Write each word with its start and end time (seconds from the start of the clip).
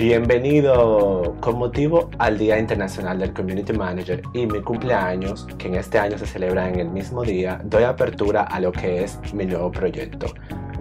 Bienvenido 0.00 1.36
con 1.40 1.58
motivo 1.58 2.08
al 2.16 2.38
Día 2.38 2.58
Internacional 2.58 3.18
del 3.18 3.34
Community 3.34 3.74
Manager 3.74 4.22
y 4.32 4.46
mi 4.46 4.62
cumpleaños, 4.62 5.46
que 5.58 5.68
en 5.68 5.74
este 5.74 5.98
año 5.98 6.16
se 6.16 6.24
celebra 6.24 6.70
en 6.70 6.80
el 6.80 6.88
mismo 6.88 7.22
día, 7.22 7.60
doy 7.64 7.82
apertura 7.82 8.44
a 8.44 8.60
lo 8.60 8.72
que 8.72 9.04
es 9.04 9.20
mi 9.34 9.44
nuevo 9.44 9.70
proyecto. 9.70 10.28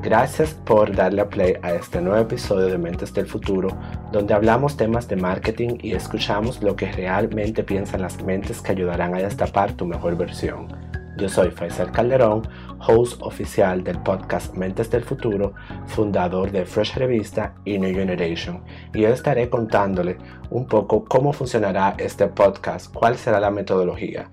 Gracias 0.01 0.53
por 0.53 0.95
darle 0.95 1.19
a 1.19 1.27
play 1.27 1.55
a 1.63 1.73
este 1.73 1.99
nuevo 1.99 2.21
episodio 2.21 2.67
de 2.67 2.77
Mentes 2.77 3.13
del 3.13 3.27
Futuro, 3.27 3.67
donde 4.13 4.33
hablamos 4.33 4.77
temas 4.77 5.09
de 5.09 5.17
marketing 5.17 5.79
y 5.81 5.91
escuchamos 5.91 6.63
lo 6.63 6.77
que 6.77 6.89
realmente 6.89 7.65
piensan 7.65 8.03
las 8.03 8.23
mentes 8.23 8.61
que 8.61 8.71
ayudarán 8.71 9.15
a 9.15 9.17
destapar 9.17 9.73
tu 9.73 9.85
mejor 9.85 10.15
versión. 10.15 10.88
Yo 11.19 11.27
soy 11.27 11.51
Faisal 11.51 11.91
Calderón, 11.91 12.47
host 12.87 13.21
oficial 13.21 13.83
del 13.83 13.99
podcast 13.99 14.55
Mentes 14.55 14.89
del 14.89 15.03
Futuro, 15.03 15.53
fundador 15.85 16.49
de 16.49 16.65
Fresh 16.65 16.95
Revista 16.95 17.55
y 17.65 17.77
New 17.77 17.93
Generation, 17.93 18.63
y 18.93 19.03
hoy 19.03 19.11
estaré 19.11 19.49
contándole 19.49 20.17
un 20.49 20.65
poco 20.65 21.03
cómo 21.03 21.33
funcionará 21.33 21.95
este 21.97 22.27
podcast, 22.27 22.93
cuál 22.93 23.17
será 23.17 23.41
la 23.41 23.51
metodología. 23.51 24.31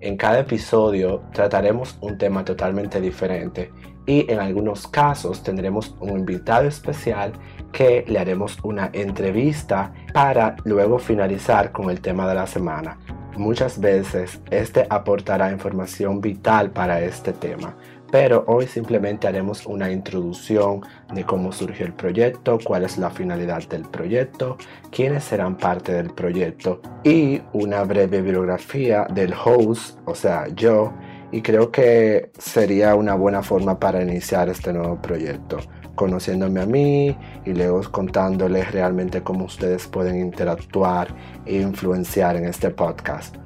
En 0.00 0.16
cada 0.16 0.40
episodio 0.40 1.22
trataremos 1.32 1.96
un 2.00 2.18
tema 2.18 2.44
totalmente 2.44 3.00
diferente 3.00 3.70
y 4.04 4.28
en 4.28 4.40
algunos 4.40 4.88
casos 4.88 5.40
tendremos 5.40 5.94
un 6.00 6.18
invitado 6.18 6.66
especial 6.66 7.32
que 7.70 8.04
le 8.08 8.18
haremos 8.18 8.58
una 8.64 8.90
entrevista 8.92 9.92
para 10.12 10.56
luego 10.64 10.98
finalizar 10.98 11.70
con 11.70 11.90
el 11.90 12.00
tema 12.00 12.28
de 12.28 12.34
la 12.34 12.48
semana. 12.48 12.98
Muchas 13.36 13.80
veces 13.80 14.40
este 14.50 14.86
aportará 14.88 15.50
información 15.50 16.20
vital 16.20 16.70
para 16.70 17.00
este 17.00 17.32
tema, 17.32 17.76
pero 18.12 18.44
hoy 18.46 18.68
simplemente 18.68 19.26
haremos 19.26 19.66
una 19.66 19.90
introducción 19.90 20.82
de 21.12 21.24
cómo 21.24 21.50
surgió 21.50 21.84
el 21.84 21.94
proyecto, 21.94 22.60
cuál 22.62 22.84
es 22.84 22.96
la 22.96 23.10
finalidad 23.10 23.64
del 23.68 23.82
proyecto, 23.82 24.56
quiénes 24.92 25.24
serán 25.24 25.56
parte 25.56 25.92
del 25.92 26.10
proyecto 26.10 26.80
y 27.02 27.42
una 27.52 27.82
breve 27.82 28.20
bibliografía 28.22 29.08
del 29.12 29.34
host, 29.34 29.98
o 30.04 30.14
sea, 30.14 30.46
yo, 30.54 30.92
y 31.32 31.42
creo 31.42 31.72
que 31.72 32.30
sería 32.38 32.94
una 32.94 33.16
buena 33.16 33.42
forma 33.42 33.80
para 33.80 34.00
iniciar 34.00 34.48
este 34.48 34.72
nuevo 34.72 35.02
proyecto 35.02 35.58
conociéndome 35.94 36.60
a 36.60 36.66
mí 36.66 37.16
y 37.44 37.52
luego 37.52 37.80
contándoles 37.90 38.72
realmente 38.72 39.22
cómo 39.22 39.44
ustedes 39.44 39.86
pueden 39.86 40.18
interactuar 40.20 41.08
e 41.46 41.60
influenciar 41.60 42.36
en 42.36 42.46
este 42.46 42.70
podcast. 42.70 43.36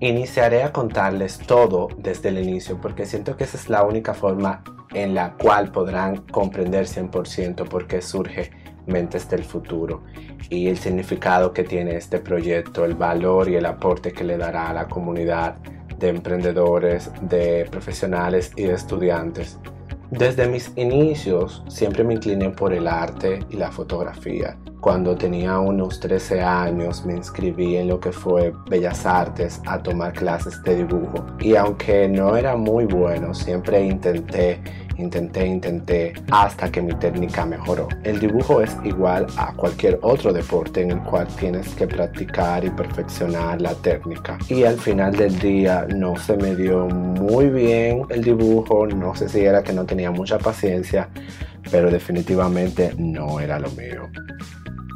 Iniciaré 0.00 0.62
a 0.62 0.72
contarles 0.72 1.38
todo 1.38 1.88
desde 1.96 2.28
el 2.28 2.38
inicio 2.38 2.78
porque 2.80 3.06
siento 3.06 3.36
que 3.36 3.44
esa 3.44 3.56
es 3.56 3.70
la 3.70 3.82
única 3.82 4.12
forma 4.12 4.62
en 4.92 5.14
la 5.14 5.34
cual 5.34 5.72
podrán 5.72 6.18
comprender 6.30 6.86
100% 6.86 7.68
por 7.68 7.86
qué 7.86 8.02
surge 8.02 8.50
Mentes 8.86 9.28
del 9.28 9.44
Futuro 9.44 10.02
y 10.48 10.68
el 10.68 10.78
significado 10.78 11.52
que 11.52 11.64
tiene 11.64 11.96
este 11.96 12.18
proyecto, 12.18 12.84
el 12.84 12.94
valor 12.94 13.48
y 13.48 13.56
el 13.56 13.66
aporte 13.66 14.12
que 14.12 14.24
le 14.24 14.36
dará 14.36 14.70
a 14.70 14.74
la 14.74 14.86
comunidad 14.86 15.56
de 15.98 16.08
emprendedores, 16.08 17.10
de 17.22 17.66
profesionales 17.70 18.52
y 18.56 18.64
de 18.64 18.74
estudiantes. 18.74 19.58
Desde 20.10 20.46
mis 20.46 20.70
inicios 20.76 21.64
siempre 21.66 22.04
me 22.04 22.14
incliné 22.14 22.50
por 22.50 22.72
el 22.72 22.86
arte 22.86 23.40
y 23.50 23.56
la 23.56 23.72
fotografía. 23.72 24.56
Cuando 24.80 25.16
tenía 25.16 25.58
unos 25.58 25.98
13 25.98 26.40
años 26.42 27.04
me 27.04 27.14
inscribí 27.16 27.76
en 27.76 27.88
lo 27.88 27.98
que 27.98 28.12
fue 28.12 28.52
Bellas 28.70 29.04
Artes 29.04 29.60
a 29.66 29.82
tomar 29.82 30.12
clases 30.12 30.62
de 30.62 30.76
dibujo. 30.76 31.26
Y 31.40 31.56
aunque 31.56 32.06
no 32.08 32.36
era 32.36 32.54
muy 32.54 32.84
bueno, 32.84 33.34
siempre 33.34 33.84
intenté 33.84 34.60
Intenté, 34.98 35.46
intenté 35.46 36.14
hasta 36.30 36.70
que 36.70 36.80
mi 36.80 36.94
técnica 36.94 37.44
mejoró. 37.44 37.88
El 38.02 38.18
dibujo 38.18 38.60
es 38.62 38.76
igual 38.84 39.26
a 39.36 39.52
cualquier 39.52 39.98
otro 40.02 40.32
deporte 40.32 40.82
en 40.82 40.92
el 40.92 41.02
cual 41.02 41.26
tienes 41.38 41.68
que 41.74 41.86
practicar 41.86 42.64
y 42.64 42.70
perfeccionar 42.70 43.60
la 43.60 43.74
técnica. 43.74 44.38
Y 44.48 44.64
al 44.64 44.78
final 44.78 45.14
del 45.14 45.38
día 45.38 45.86
no 45.94 46.16
se 46.16 46.36
me 46.36 46.54
dio 46.54 46.86
muy 46.88 47.48
bien 47.50 48.02
el 48.08 48.22
dibujo, 48.22 48.86
no 48.86 49.14
sé 49.14 49.28
si 49.28 49.40
era 49.40 49.62
que 49.62 49.72
no 49.72 49.84
tenía 49.84 50.10
mucha 50.10 50.38
paciencia, 50.38 51.08
pero 51.70 51.90
definitivamente 51.90 52.94
no 52.96 53.40
era 53.40 53.58
lo 53.58 53.70
mío. 53.72 54.08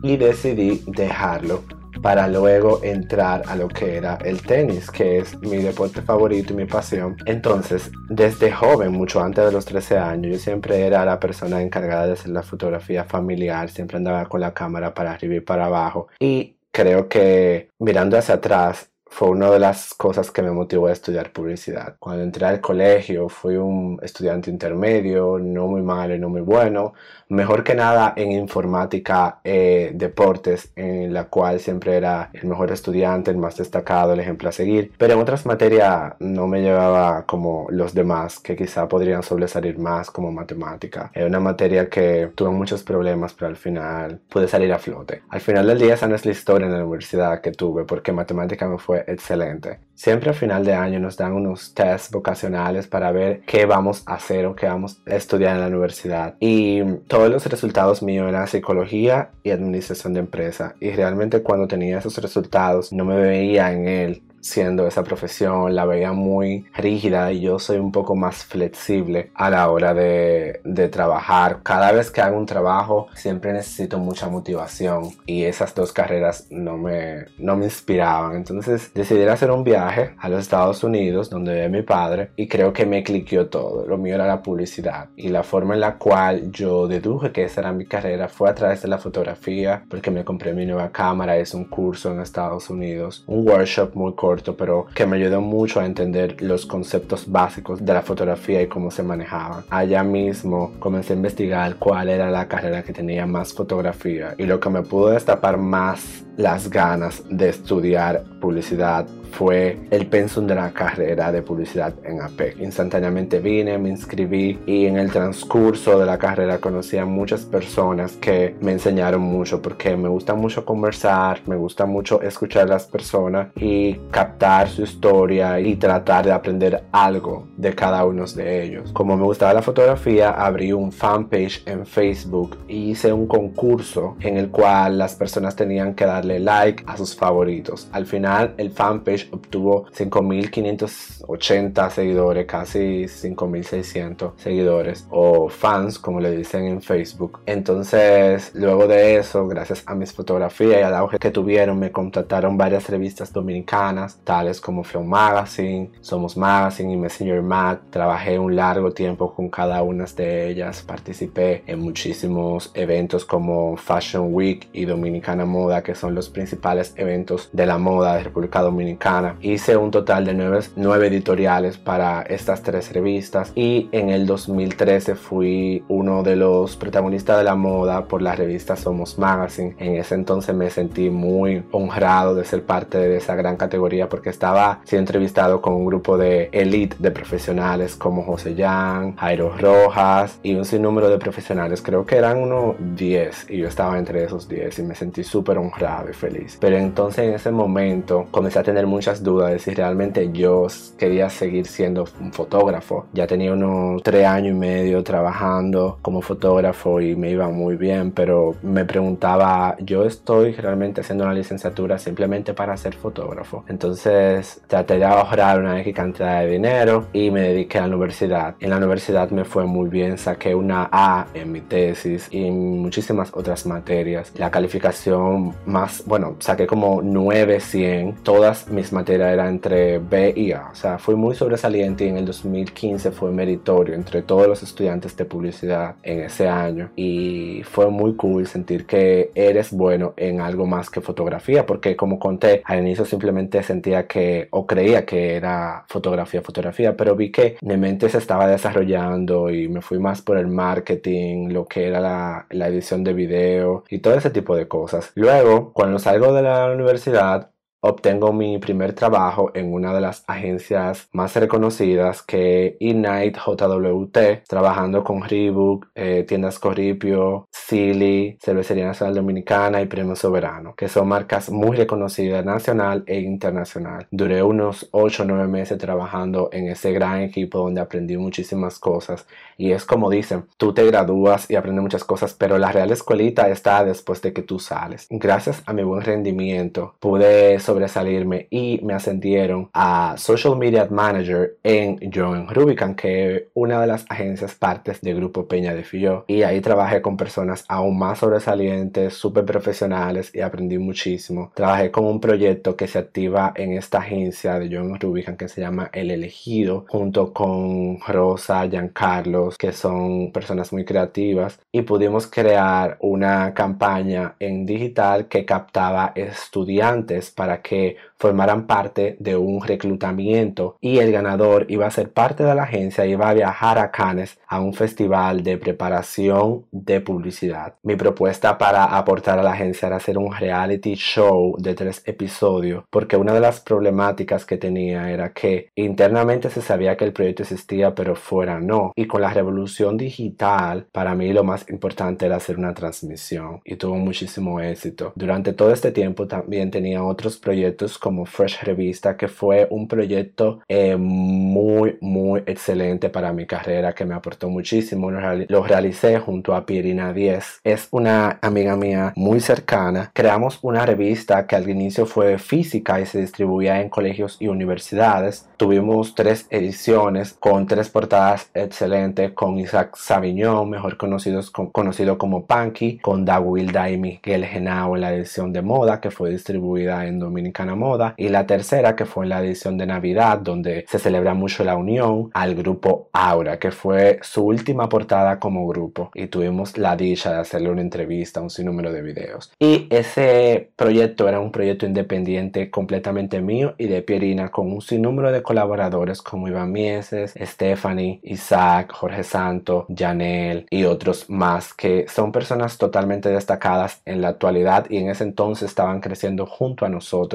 Y 0.03 0.16
decidí 0.16 0.83
dejarlo 0.87 1.79
para 2.03 2.28
luego 2.28 2.81
entrar 2.83 3.43
a 3.47 3.56
lo 3.56 3.69
que 3.69 3.97
era 3.97 4.16
el 4.25 4.43
tenis, 4.43 4.91
que 4.91 5.19
es 5.19 5.38
mi 5.41 5.59
deporte 5.59 6.03
favorito 6.03 6.53
y 6.53 6.56
mi 6.56 6.65
pasión. 6.65 7.16
Entonces, 7.27 7.91
desde 8.09 8.50
joven, 8.50 8.93
mucho 8.93 9.21
antes 9.21 9.44
de 9.44 9.53
los 9.53 9.65
13 9.65 9.99
años, 9.99 10.33
yo 10.33 10.39
siempre 10.39 10.87
era 10.87 11.05
la 11.05 11.21
persona 11.21 11.62
encargada 11.62 12.06
de 12.06 12.12
hacer 12.12 12.31
la 12.31 12.43
fotografía 12.43 13.05
familiar, 13.05 13.69
siempre 13.71 13.97
andaba 13.97 14.27
con 14.27 14.41
la 14.41 14.55
cámara 14.55 14.94
para 14.94 15.12
arriba 15.12 15.34
y 15.37 15.41
para 15.41 15.66
abajo. 15.66 16.09
Y 16.19 16.56
creo 16.72 17.09
que 17.09 17.69
mirando 17.78 18.16
hacia 18.16 18.37
atrás, 18.37 18.90
fue 19.10 19.28
una 19.28 19.50
de 19.50 19.59
las 19.59 19.93
cosas 19.94 20.31
que 20.31 20.41
me 20.41 20.53
motivó 20.53 20.87
a 20.87 20.93
estudiar 20.93 21.32
publicidad. 21.32 21.97
Cuando 21.98 22.22
entré 22.22 22.47
al 22.47 22.60
colegio 22.60 23.28
fui 23.28 23.56
un 23.56 23.98
estudiante 24.03 24.50
intermedio, 24.50 25.38
no 25.38 25.66
muy 25.66 25.82
malo 25.82 26.15
no 26.19 26.28
muy 26.28 26.41
bueno, 26.41 26.94
mejor 27.28 27.65
que 27.65 27.75
nada 27.75 28.12
en 28.16 28.32
informática, 28.32 29.41
eh, 29.44 29.93
deportes, 29.94 30.72
en 30.76 31.12
la 31.12 31.25
cual 31.25 31.60
siempre 31.60 31.97
era 31.97 32.31
el 32.32 32.48
mejor 32.48 32.72
estudiante, 32.72 33.31
el 33.31 33.37
más 33.37 33.56
destacado, 33.56 34.12
el 34.12 34.21
ejemplo 34.21 34.48
a 34.48 34.53
seguir, 34.53 34.93
pero 34.97 35.15
en 35.15 35.21
otras 35.21 35.47
materias 35.47 36.15
no 36.21 36.47
me 36.47 36.60
llevaba 36.62 37.25
como 37.27 37.66
los 37.71 37.94
demás, 37.94 38.38
que 38.38 38.56
quizá 38.56 38.88
podrían 38.88 39.22
sobresalir 39.22 39.78
más 39.78 40.10
como 40.10 40.32
matemática. 40.32 41.10
Era 41.15 41.27
una 41.27 41.41
materia 41.41 41.88
que 41.88 42.31
tuve 42.34 42.50
muchos 42.50 42.82
problemas, 42.82 43.34
pero 43.34 43.48
al 43.48 43.56
final 43.56 44.21
pude 44.28 44.48
salir 44.48 44.72
a 44.72 44.78
flote. 44.78 45.22
Al 45.28 45.41
final 45.41 45.66
del 45.66 45.78
día 45.78 45.94
esa 45.94 46.09
no 46.09 46.15
es 46.15 46.25
la 46.25 46.32
historia 46.32 46.66
en 46.66 46.72
la 46.72 46.84
universidad 46.84 47.41
que 47.41 47.53
tuve, 47.53 47.84
porque 47.84 48.12
matemática 48.12 48.69
me 48.69 48.78
fue 48.78 49.00
excelente. 49.06 49.81
Siempre 50.03 50.31
a 50.31 50.33
final 50.33 50.65
de 50.65 50.72
año 50.72 50.99
nos 50.99 51.19
dan 51.19 51.34
unos 51.34 51.75
tests 51.75 52.11
vocacionales 52.11 52.87
para 52.87 53.12
ver 53.12 53.43
qué 53.43 53.66
vamos 53.66 54.03
a 54.06 54.15
hacer 54.15 54.47
o 54.47 54.56
qué 54.56 54.65
vamos 54.65 54.99
a 55.06 55.15
estudiar 55.15 55.56
en 55.56 55.61
la 55.61 55.66
universidad. 55.66 56.37
Y 56.41 56.83
todos 57.06 57.28
los 57.28 57.44
resultados 57.44 58.03
míos 58.03 58.27
eran 58.27 58.49
psicología 58.49 59.28
y 59.43 59.50
administración 59.50 60.15
de 60.15 60.21
empresa. 60.21 60.75
Y 60.81 60.91
realmente 60.93 61.43
cuando 61.43 61.69
tenía 61.69 61.99
esos 61.99 62.16
resultados 62.16 62.94
no 62.94 63.05
me 63.05 63.16
veía 63.16 63.72
en 63.72 63.89
él 63.89 64.22
siendo 64.41 64.87
esa 64.87 65.05
profesión, 65.05 65.75
la 65.75 65.84
veía 65.84 66.12
muy 66.12 66.65
rígida 66.75 67.31
y 67.33 67.41
yo 67.41 67.59
soy 67.59 67.78
un 67.78 67.93
poco 67.93 68.16
más 68.16 68.44
flexible 68.44 69.31
a 69.34 69.50
la 69.50 69.71
hora 69.71 69.94
de, 69.94 70.60
de, 70.65 70.89
trabajar. 70.89 71.60
Cada 71.62 71.93
vez 71.93 72.10
que 72.10 72.21
hago 72.21 72.39
un 72.39 72.47
trabajo 72.47 73.09
siempre 73.15 73.53
necesito 73.53 73.99
mucha 73.99 74.28
motivación 74.28 75.10
y 75.27 75.44
esas 75.44 75.75
dos 75.75 75.93
carreras 75.93 76.47
no 76.50 76.77
me, 76.77 77.27
no 77.39 77.56
me 77.56 77.66
inspiraban. 77.66 78.37
Entonces 78.37 78.93
decidí 78.94 79.25
hacer 79.25 79.50
un 79.50 79.65
viaje 79.65 79.90
a 80.19 80.28
los 80.28 80.41
Estados 80.41 80.84
Unidos 80.84 81.31
donde 81.31 81.55
vive 81.55 81.69
mi 81.69 81.83
padre 81.83 82.31
y 82.37 82.47
creo 82.47 82.73
que 82.73 82.87
me 82.87 83.03
cliqueó 83.03 83.49
todo. 83.49 83.87
Lo 83.87 83.99
mío 83.99 84.15
era 84.15 84.27
la 84.27 84.43
publicidad 84.43 85.09
y 85.17 85.28
la 85.28 85.43
forma 85.43 85.75
en 85.75 85.81
la 85.81 85.97
cual 85.97 86.51
yo 86.53 86.87
deduje 86.87 87.33
que 87.33 87.45
esa 87.45 87.61
era 87.61 87.73
mi 87.73 87.87
carrera 87.87 88.28
fue 88.28 88.49
a 88.49 88.55
través 88.55 88.83
de 88.83 88.89
la 88.89 88.99
fotografía 88.99 89.84
porque 89.89 90.11
me 90.11 90.25
compré 90.25 90.53
mi 90.53 90.67
nueva 90.67 90.91
cámara, 90.91 91.37
es 91.37 91.55
un 91.55 91.65
curso 91.65 92.12
en 92.12 92.21
Estados 92.21 92.71
Unidos, 92.71 93.25
un 93.27 93.47
workshop 93.49 93.95
muy 93.95 94.15
corto 94.15 94.56
pero 94.56 94.87
que 94.95 95.06
me 95.06 95.17
ayudó 95.17 95.41
mucho 95.41 95.81
a 95.81 95.87
entender 95.87 96.41
los 96.41 96.67
conceptos 96.67 97.31
básicos 97.31 97.84
de 97.84 97.95
la 97.95 98.03
fotografía 98.03 98.62
y 98.62 98.69
cómo 98.69 98.91
se 98.91 99.03
manejaban. 99.03 99.65
Allá 99.71 100.03
mismo 100.03 100.72
comencé 100.78 101.12
a 101.12 101.17
investigar 101.17 101.77
cuál 101.77 102.09
era 102.09 102.31
la 102.31 102.49
carrera 102.49 102.83
que 102.83 102.93
tenía 102.93 103.27
más 103.27 103.53
fotografía 103.53 104.34
y 104.39 104.47
lo 104.47 104.61
que 104.61 104.71
me 104.71 104.83
pudo 104.83 105.11
destapar 105.11 105.57
más 105.57 106.25
las 106.41 106.71
ganas 106.71 107.23
de 107.28 107.51
estudiar 107.51 108.25
publicidad 108.41 109.07
fue 109.31 109.78
el 109.91 110.07
pensum 110.07 110.47
de 110.47 110.54
la 110.54 110.71
carrera 110.72 111.31
de 111.31 111.42
publicidad 111.42 111.95
en 112.04 112.21
APEC. 112.21 112.60
Instantáneamente 112.60 113.39
vine, 113.39 113.78
me 113.78 113.91
inscribí 113.91 114.59
y 114.66 114.87
en 114.87 114.97
el 114.97 115.10
transcurso 115.10 115.98
de 115.98 116.07
la 116.07 116.19
carrera 116.19 116.59
conocí 116.59 116.98
a 116.98 117.04
muchas 117.04 117.42
personas 117.45 118.13
que 118.13 118.57
me 118.60 118.72
enseñaron 118.72 119.22
mucho 119.22 119.63
porque 119.63 119.97
me 119.97 120.09
gusta 120.09 120.34
mucho 120.34 120.65
conversar, 120.65 121.42
me 121.47 121.57
gusta 121.57 121.87
mucho 121.87 122.21
escuchar 122.22 122.65
a 122.65 122.71
las 122.75 122.86
personas 122.86 123.48
y 123.57 123.95
captar 124.10 124.69
su 124.69 124.83
historia 124.83 125.60
y 125.60 125.77
tratar 125.77 126.25
de 126.25 126.33
aprender 126.33 126.84
algo 126.93 127.47
de 127.57 127.75
cada 127.75 128.04
uno 128.04 128.21
de 128.27 128.65
ellos. 128.65 128.93
Como 128.93 129.16
me 129.16 129.25
gustaba 129.25 129.54
la 129.54 129.63
fotografía, 129.63 130.31
abrí 130.31 130.72
un 130.72 130.93
fanpage 130.93 131.63
en 131.66 131.86
Facebook 131.86 132.59
y 132.69 132.91
hice 132.91 133.13
un 133.13 133.27
concurso 133.27 134.16
en 134.21 134.36
el 134.36 134.51
cual 134.51 134.98
las 134.98 135.15
personas 135.15 135.57
tenían 135.57 135.95
que 135.95 136.04
darle 136.04 136.29
darle 136.30 136.41
like 136.41 136.84
a 136.86 136.97
sus 136.97 137.15
favoritos. 137.15 137.88
Al 137.92 138.06
final 138.06 138.54
el 138.56 138.71
fanpage 138.71 139.28
obtuvo 139.32 139.86
5.580 139.86 141.91
seguidores, 141.91 142.47
casi 142.47 143.04
5.600 143.04 144.32
seguidores 144.36 145.06
o 145.10 145.48
fans 145.48 145.98
como 145.98 146.21
le 146.21 146.36
dicen 146.36 146.66
en 146.66 146.82
Facebook. 146.82 147.41
Entonces 147.47 148.53
luego 148.54 148.86
de 148.86 149.16
eso, 149.16 149.47
gracias 149.47 149.82
a 149.86 149.94
mis 149.94 150.12
fotografías 150.12 150.80
y 150.80 150.82
al 150.82 150.94
auge 150.94 151.18
que 151.18 151.30
tuvieron, 151.30 151.78
me 151.78 151.92
contactaron 151.92 152.56
varias 152.56 152.88
revistas 152.88 153.33
dominicanas, 153.33 154.18
tales 154.24 154.60
como 154.60 154.84
Film 154.84 155.06
Magazine, 155.06 155.91
Somos 156.00 156.36
Magazine 156.36 156.92
y 156.92 156.97
Messenger 156.97 157.42
Mag. 157.42 157.80
Trabajé 157.91 158.38
un 158.38 158.54
largo 158.54 158.92
tiempo 158.92 159.34
con 159.34 159.48
cada 159.48 159.83
una 159.83 160.00
de 160.16 160.48
ellas, 160.48 160.83
participé 160.83 161.62
en 161.66 161.80
muchísimos 161.80 162.71
eventos 162.74 163.24
como 163.24 163.76
Fashion 163.76 164.34
Week 164.34 164.68
y 164.72 164.86
Dominicana 164.86 165.44
Moda, 165.44 165.83
que 165.83 165.94
son 165.94 166.15
los 166.15 166.20
principales 166.28 166.93
eventos 166.97 167.49
de 167.53 167.67
la 167.67 167.78
moda 167.78 168.17
de 168.17 168.25
República 168.25 168.61
Dominicana. 168.61 169.37
Hice 169.41 169.77
un 169.77 169.91
total 169.91 170.25
de 170.25 170.34
nueve, 170.34 170.61
nueve 170.77 171.07
editoriales 171.07 171.78
para 171.78 172.22
estas 172.22 172.63
tres 172.63 172.93
revistas 172.93 173.53
y 173.55 173.89
en 173.93 174.11
el 174.11 174.27
2013 174.27 175.15
fui 175.15 175.84
uno 175.89 176.22
de 176.22 176.37
los 176.37 176.77
protagonistas 176.77 177.39
de 177.39 177.45
la 177.45 177.55
moda 177.55 178.05
por 178.05 178.22
la 178.22 178.34
revista 178.34 178.77
Somos 178.77 179.19
Magazine. 179.19 179.75
En 179.78 179.97
ese 179.97 180.15
entonces 180.15 180.55
me 180.55 180.71
sentí 180.71 181.11
muy 181.11 181.63
honrado 181.71 182.34
de 182.34 182.45
ser 182.45 182.65
parte 182.65 182.99
de 182.99 183.17
esa 183.17 183.34
gran 183.34 183.57
categoría 183.57 184.09
porque 184.09 184.31
estaba 184.31 184.81
siendo 184.84 185.03
entrevistado 185.03 185.61
con 185.61 185.75
un 185.75 185.87
grupo 185.87 186.19
de 186.19 186.49
elite 186.53 186.97
de 186.99 187.11
profesionales 187.11 187.97
como 187.97 188.22
José 188.22 188.55
Jan, 188.57 189.17
Jairo 189.17 189.57
Rojas 189.57 190.39
y 190.43 190.55
un 190.55 190.65
sinnúmero 190.65 191.09
de 191.09 191.19
profesionales. 191.19 191.83
Creo 191.83 192.05
que 192.05 192.17
eran 192.17 192.39
unos 192.39 192.77
10 192.97 193.51
y 193.51 193.59
yo 193.59 193.69
estaba 193.69 193.99
entre 193.99 194.25
esos 194.25 194.49
10 194.49 194.78
y 194.78 194.83
me 194.83 194.95
sentí 194.95 195.25
súper 195.25 195.59
honrado 195.59 195.99
feliz. 196.12 196.58
Pero 196.60 196.76
entonces 196.76 197.28
en 197.28 197.34
ese 197.34 197.50
momento 197.50 198.26
comencé 198.30 198.58
a 198.58 198.62
tener 198.62 198.86
muchas 198.86 199.22
dudas 199.22 199.52
de 199.52 199.58
si 199.58 199.74
realmente 199.74 200.30
yo 200.32 200.66
quería 200.98 201.30
seguir 201.30 201.66
siendo 201.66 202.06
un 202.20 202.32
fotógrafo. 202.32 203.06
Ya 203.12 203.26
tenía 203.26 203.52
unos 203.52 204.02
3 204.02 204.26
años 204.26 204.56
y 204.56 204.58
medio 204.58 205.02
trabajando 205.02 205.98
como 206.02 206.22
fotógrafo 206.22 207.00
y 207.00 207.16
me 207.16 207.30
iba 207.30 207.48
muy 207.48 207.76
bien, 207.76 208.12
pero 208.12 208.54
me 208.62 208.84
preguntaba, 208.84 209.76
yo 209.80 210.04
estoy 210.04 210.52
realmente 210.52 211.00
haciendo 211.00 211.24
una 211.24 211.34
licenciatura 211.34 211.98
simplemente 211.98 212.54
para 212.54 212.76
ser 212.76 212.94
fotógrafo. 212.94 213.64
Entonces 213.68 214.60
traté 214.66 214.98
de 214.98 215.04
ahorrar 215.04 215.60
una 215.60 215.80
X 215.80 215.94
cantidad 215.94 216.41
de 216.41 216.48
dinero 216.48 217.06
y 217.12 217.30
me 217.30 217.42
dediqué 217.42 217.78
a 217.78 217.82
la 217.82 217.88
universidad. 217.88 218.54
En 218.60 218.70
la 218.70 218.76
universidad 218.76 219.30
me 219.30 219.44
fue 219.44 219.66
muy 219.66 219.88
bien, 219.88 220.18
saqué 220.18 220.54
una 220.54 220.88
A 220.91 221.26
en 221.34 221.52
mi 221.52 221.60
tesis 221.60 222.28
y 222.30 222.47
en 222.47 222.78
muchísimas 222.78 223.30
otras 223.34 223.66
materias. 223.66 224.32
La 224.36 224.50
calificación 224.50 225.54
más, 225.66 225.90
bueno, 226.07 226.37
saqué 226.39 226.66
como 226.66 227.03
900. 227.03 228.22
Todas 228.22 228.69
mis 228.69 228.92
materias 228.92 229.33
eran 229.33 229.48
entre 229.48 229.98
B 229.98 230.33
y 230.37 230.53
A. 230.53 230.69
O 230.72 230.75
sea, 230.75 230.98
fui 230.98 231.15
muy 231.15 231.34
sobresaliente 231.34 232.04
y 232.04 232.09
en 232.09 232.16
el 232.16 232.27
2015 232.27 233.10
fue 233.13 233.31
meritorio 233.31 233.95
entre 233.95 234.22
todos 234.22 234.47
los 234.47 234.63
estudiantes 234.63 235.16
de 235.16 235.25
publicidad 235.25 235.97
en 236.03 236.21
ese 236.21 236.48
año. 236.48 236.91
Y 236.97 237.63
fue 237.65 237.91
muy 237.91 238.15
cool 238.16 238.47
sentir 238.47 238.87
que 238.87 239.31
eres 239.34 239.72
bueno 239.72 240.15
en 240.16 240.41
algo 240.41 240.66
más 240.66 240.91
que 240.91 241.01
fotografía, 241.01 241.66
porque 241.66 241.97
como 241.97 242.19
conté, 242.19 242.63
al 242.65 242.81
inicio 242.81 243.04
simplemente 243.04 243.63
sentía 243.63 244.07
que 244.07 244.48
o 244.51 244.66
creía 244.66 245.04
que 245.04 245.34
era 245.36 245.84
fotografía, 245.89 246.43
fotografía, 246.43 246.97
pero 246.97 247.16
vi 247.16 247.31
que 247.31 247.57
mi 247.63 247.77
mente 247.77 248.09
se 248.09 248.19
estaba 248.19 248.47
desarrollando 248.47 249.51
y 249.51 249.69
me 249.69 249.81
fui 249.81 249.98
más 249.98 250.22
por 250.22 250.36
el 250.39 250.47
marketing, 250.47 251.48
lo 251.48 251.66
que 251.66 251.86
era 251.86 252.01
la, 252.01 252.47
la 252.51 252.69
edición 252.69 253.04
de 253.04 253.13
video 253.13 253.84
y 253.89 253.98
todo 253.98 254.15
ese 254.15 254.31
tipo 254.31 254.57
de 254.57 254.69
cosas. 254.69 255.13
Luego, 255.15 255.72
cuando 255.80 255.98
salgo 255.98 256.35
de 256.35 256.42
la 256.42 256.71
universidad, 256.71 257.52
obtengo 257.80 258.32
mi 258.32 258.59
primer 258.59 258.92
trabajo 258.92 259.50
en 259.54 259.73
una 259.73 259.92
de 259.92 260.00
las 260.00 260.25
agencias 260.26 261.09
más 261.12 261.35
reconocidas 261.37 262.23
que 262.23 262.76
Ignite 262.80 263.38
JWT, 263.38 264.47
trabajando 264.49 265.02
con 265.04 265.23
Reebok, 265.23 265.88
eh, 265.94 266.25
Tiendas 266.26 266.59
Corripio, 266.59 267.49
Silly, 267.50 268.38
Cervecería 268.40 268.87
Nacional 268.87 269.14
Dominicana 269.14 269.80
y 269.80 269.87
Premio 269.87 270.16
Soberano, 270.16 270.75
que 270.75 270.88
son 270.88 271.09
marcas 271.09 271.50
muy 271.50 271.76
reconocidas 271.76 272.44
nacional 272.44 273.04
e 273.06 273.21
internacional. 273.21 274.06
Duré 274.11 274.42
unos 274.42 274.88
8 274.92 275.23
o 275.23 275.26
9 275.26 275.49
meses 275.49 275.78
trabajando 275.78 276.50
en 276.52 276.68
ese 276.68 276.92
gran 276.92 277.21
equipo 277.21 277.59
donde 277.59 277.80
aprendí 277.80 278.16
muchísimas 278.16 278.78
cosas 278.78 279.26
y 279.56 279.73
es 279.73 279.85
como 279.85 280.11
dicen, 280.11 280.44
tú 280.56 280.73
te 280.75 280.85
gradúas 280.87 281.50
y 281.50 281.56
aprendes 281.56 281.83
muchas 281.83 282.04
cosas, 282.04 282.35
pero 282.35 282.59
la 282.59 282.73
real 282.73 282.90
escuelita 282.90 283.49
está 283.49 283.85
después 283.85 284.21
de 284.23 284.33
que 284.33 284.42
tú 284.42 284.59
sales. 284.59 285.06
Gracias 285.11 285.62
a 285.66 285.73
mi 285.73 285.83
buen 285.83 286.02
rendimiento 286.02 286.94
pude 286.99 287.59
sobresalirme 287.71 288.49
y 288.50 288.81
me 288.83 288.95
ascendieron 288.95 289.71
a 289.73 290.17
Social 290.19 290.57
Media 290.57 290.88
Manager 290.90 291.57
en 291.62 292.00
John 292.12 292.49
Rubicon, 292.49 292.97
que 292.97 293.37
es 293.37 293.43
una 293.55 293.81
de 293.81 293.87
las 293.87 294.05
agencias 294.09 294.57
partes 294.57 295.00
del 295.00 295.14
grupo 295.17 295.47
Peña 295.47 295.73
de 295.73 295.85
Filló. 295.85 296.25
Y 296.26 296.43
ahí 296.43 296.61
trabajé 296.61 297.00
con 297.00 297.17
personas 297.17 297.64
aún 297.69 297.97
más 297.97 298.19
sobresalientes, 298.19 299.14
súper 299.14 299.45
profesionales 299.45 300.33
y 300.35 300.40
aprendí 300.40 300.78
muchísimo. 300.78 301.52
Trabajé 301.55 301.93
con 301.93 302.07
un 302.07 302.21
proyecto 302.21 302.75
que 302.75 302.88
se 302.88 302.99
activa 302.99 303.52
en 303.55 303.75
esta 303.75 303.99
agencia 303.99 304.59
de 304.59 304.69
John 304.75 304.99
Rubicon 304.99 305.37
que 305.37 305.47
se 305.47 305.61
llama 305.61 305.90
El 305.93 306.11
Elegido, 306.11 306.87
junto 306.88 307.33
con 307.33 308.00
Rosa, 308.00 308.67
Giancarlos, 308.69 309.57
que 309.57 309.73
son 309.73 310.33
personas 310.33 310.73
muy 310.73 310.85
creativas, 310.85 311.61
y 311.71 311.83
pudimos 311.83 312.26
crear 312.26 312.97
una 313.00 313.55
campaña 313.55 314.35
en 314.40 314.67
digital 314.67 315.28
que 315.28 315.45
captaba 315.45 316.12
estudiantes 316.17 317.31
para 317.31 317.60
que 317.62 317.97
formaran 318.21 318.66
parte 318.66 319.16
de 319.18 319.37
un 319.37 319.62
reclutamiento 319.62 320.76
y 320.80 320.99
el 320.99 321.11
ganador 321.11 321.64
iba 321.68 321.87
a 321.87 321.90
ser 321.90 322.12
parte 322.12 322.45
de 322.45 322.54
la 322.54 322.64
agencia 322.64 323.07
y 323.07 323.12
iba 323.12 323.28
a 323.28 323.35
viajar 323.35 323.78
a 323.78 323.90
Cannes 323.90 324.38
a 324.47 324.61
un 324.61 324.75
festival 324.75 325.42
de 325.42 325.57
preparación 325.57 326.66
de 326.71 327.00
publicidad. 327.00 327.76
Mi 327.83 327.97
propuesta 327.97 328.59
para 328.59 328.85
aportar 328.85 329.38
a 329.38 329.42
la 329.42 329.52
agencia 329.52 329.87
era 329.87 329.97
hacer 329.97 330.18
un 330.18 330.35
reality 330.35 330.95
show 330.97 331.57
de 331.59 331.75
tres 331.75 332.02
episodios 332.04 332.85
porque 332.90 333.16
una 333.16 333.33
de 333.33 333.40
las 333.40 333.61
problemáticas 333.61 334.45
que 334.45 334.59
tenía 334.59 335.11
era 335.11 335.33
que 335.33 335.71
internamente 335.75 336.50
se 336.50 336.61
sabía 336.61 336.97
que 336.97 337.04
el 337.04 337.12
proyecto 337.12 337.42
existía 337.42 337.95
pero 337.95 338.16
fuera 338.16 338.61
no 338.61 338.92
y 338.97 339.07
con 339.07 339.23
la 339.23 339.33
revolución 339.33 339.97
digital 339.97 340.87
para 340.92 341.14
mí 341.14 341.33
lo 341.33 341.45
más 341.45 341.68
importante 341.71 342.26
era 342.26 342.37
hacer 342.37 342.59
una 342.59 342.75
transmisión 342.75 343.61
y 343.64 343.76
tuvo 343.76 343.97
muchísimo 343.97 344.61
éxito. 344.61 345.12
Durante 345.14 345.54
todo 345.54 345.73
este 345.73 345.90
tiempo 345.90 346.26
también 346.26 346.71
tenía 346.71 347.02
otros 347.02 347.38
proyectos 347.38 347.50
como 347.99 348.26
Fresh 348.26 348.62
Revista, 348.62 349.16
que 349.16 349.28
fue 349.28 349.66
un 349.70 349.88
proyecto 349.88 350.61
eh, 350.68 350.97
muy, 350.97 351.99
muy 352.00 352.42
excelente 352.47 353.11
para 353.11 353.32
mi 353.32 353.47
carrera, 353.47 353.92
que 353.92 354.04
me 354.04 354.14
aportó 354.14 354.49
muchísimo. 354.49 355.11
Lo, 355.11 355.64
realicé 355.64 356.18
junto 356.18 356.54
a 356.54 356.64
Pierina 356.64 357.12
10. 357.12 357.61
Es 357.64 357.88
una 357.90 358.38
amiga 358.42 358.76
mía 358.76 359.12
muy 359.16 359.40
cercana. 359.40 360.11
Creamos 360.14 360.58
una 360.62 360.87
revista 360.87 361.47
que 361.47 361.56
al 361.56 361.68
inicio 361.68 362.06
fue 362.06 362.38
física 362.38 363.00
y 363.00 363.06
se 363.06 363.20
distribuía 363.20 363.80
en 363.80 363.88
colegios 363.88 364.37
y 364.40 364.49
universidades. 364.49 365.49
Tuvimos 365.57 366.14
tres 366.14 366.47
ediciones 366.50 367.35
con 367.35 367.66
tres 367.66 367.88
portadas 367.88 368.50
excelentes, 368.54 369.33
con 369.33 369.59
Isaac 369.59 369.97
Saviñón, 369.97 370.71
mejor 370.71 370.97
conocidos, 370.97 371.50
conocido 371.50 372.16
como 372.16 372.47
Panky, 372.47 372.99
con 372.99 373.25
Dawilda 373.25 373.90
y 373.90 373.99
Miguel 373.99 374.47
Genao 374.47 374.95
en 374.95 375.02
la 375.02 375.14
edición 375.14 375.52
de 375.52 375.62
moda, 375.62 376.00
que 376.00 376.11
fue 376.11 376.30
distribuida 376.30 377.07
en 377.07 377.19
Dominicana 377.40 377.75
Moda, 377.75 378.14
y 378.18 378.28
la 378.28 378.47
tercera 378.47 378.94
que 378.94 379.06
fue 379.06 379.25
en 379.25 379.30
la 379.30 379.42
edición 379.42 379.78
de 379.78 379.87
Navidad, 379.87 380.38
donde 380.38 380.85
se 380.87 380.99
celebra 380.99 381.32
mucho 381.32 381.64
la 381.64 381.76
unión 381.76 382.30
al 382.35 382.54
grupo 382.54 383.09
Aura, 383.14 383.59
que 383.59 383.70
fue 383.70 384.18
su 384.20 384.44
última 384.44 384.90
portada 384.90 385.38
como 385.38 385.66
grupo, 385.66 386.11
y 386.14 386.26
tuvimos 386.26 386.76
la 386.76 386.97
dicha 386.97 387.32
de 387.32 387.38
hacerle 387.38 387.70
una 387.70 387.80
entrevista, 387.80 388.42
un 388.42 388.50
sinnúmero 388.50 388.92
de 388.92 389.00
videos. 389.00 389.52
Y 389.59 389.87
ese 389.88 390.70
proyecto 390.76 391.28
era 391.28 391.40
un 391.40 391.50
proyecto 391.50 391.87
independiente 391.87 392.70
completamente 392.70 393.40
mío 393.40 393.75
y 393.78 393.87
de 393.87 394.02
Pierina, 394.02 394.50
con 394.50 394.70
un 394.70 394.82
sinnúmero 394.82 395.32
de 395.32 395.42
colaboradores 395.42 396.20
como 396.20 396.47
Iván 396.47 396.73
Mieses, 396.73 397.35
Stephanie, 397.40 398.20
Isaac, 398.23 398.92
Jorge 398.92 399.25
Santo, 399.25 399.87
Janel 399.97 400.66
y 400.68 400.85
otros 400.85 401.30
más, 401.30 401.73
que 401.73 402.06
son 402.06 402.32
personas 402.32 402.76
totalmente 402.76 403.30
destacadas 403.30 404.02
en 404.04 404.20
la 404.20 404.28
actualidad 404.28 404.87
y 404.90 404.99
en 404.99 405.09
ese 405.09 405.25
entonces 405.25 405.70
estaban 405.70 406.00
creciendo 406.00 406.44
junto 406.44 406.85
a 406.85 406.90
nosotros 406.90 407.30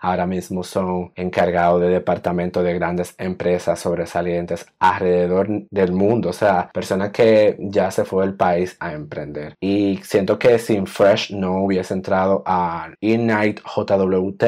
ahora 0.00 0.26
mismo 0.26 0.62
son 0.62 1.12
encargados 1.14 1.80
de 1.80 1.88
departamento 1.88 2.62
de 2.62 2.74
grandes 2.74 3.14
empresas 3.18 3.80
sobresalientes 3.80 4.66
alrededor 4.78 5.48
del 5.70 5.92
mundo, 5.92 6.30
o 6.30 6.32
sea, 6.32 6.70
personas 6.72 7.10
que 7.10 7.56
ya 7.58 7.90
se 7.90 8.04
fue 8.04 8.24
del 8.24 8.34
país 8.34 8.76
a 8.80 8.92
emprender. 8.92 9.54
Y 9.60 9.98
siento 10.02 10.38
que 10.38 10.58
sin 10.58 10.86
Fresh 10.86 11.32
no 11.32 11.62
hubiese 11.62 11.94
entrado 11.94 12.42
a 12.46 12.90
Ignite 13.00 13.62
JWT 13.62 14.44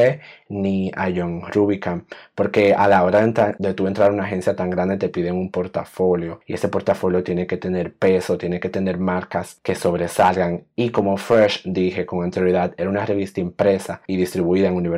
ni 0.49 0.91
a 0.97 1.09
John 1.15 1.43
Rubicam, 1.53 2.05
porque 2.35 2.75
a 2.75 2.89
la 2.89 3.05
hora 3.05 3.25
de, 3.25 3.55
de 3.59 3.75
tú 3.75 3.87
entrar 3.87 4.11
a 4.11 4.15
una 4.15 4.25
agencia 4.25 4.57
tan 4.57 4.71
grande 4.71 4.97
te 4.97 5.09
piden 5.09 5.37
un 5.37 5.51
portafolio 5.51 6.41
y 6.47 6.55
ese 6.55 6.69
portafolio 6.69 7.23
tiene 7.23 7.47
que 7.47 7.57
tener 7.57 7.95
peso, 7.95 8.37
tiene 8.37 8.61
que 8.61 8.69
tener 8.69 8.99
marcas 8.99 9.61
que 9.63 9.75
sobresalgan 9.75 10.65
y 10.77 10.91
como 10.91 11.17
Fresh 11.17 11.63
dije 11.65 12.07
con 12.07 12.25
anterioridad 12.25 12.75
era 12.77 12.91
una 12.91 13.07
revista 13.07 13.41
impresa 13.41 14.03
y 14.07 14.17
distribuida 14.17 14.69
en 14.69 14.75
universidades 14.75 14.90